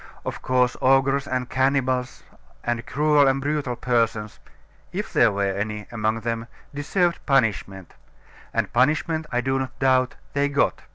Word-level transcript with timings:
Of 0.25 0.41
course, 0.41 0.75
ogres 0.81 1.27
and 1.27 1.47
cannibals, 1.47 2.23
and 2.63 2.83
cruel 2.87 3.27
and 3.27 3.39
brutal 3.39 3.75
persons 3.75 4.39
(if 4.91 5.13
there 5.13 5.31
were 5.31 5.53
any 5.53 5.85
among 5.91 6.21
them), 6.21 6.47
deserved 6.73 7.23
punishment 7.27 7.93
and 8.51 8.73
punishment, 8.73 9.27
I 9.31 9.41
do 9.41 9.59
not 9.59 9.77
doubt, 9.77 10.15
they 10.33 10.49
got. 10.49 10.81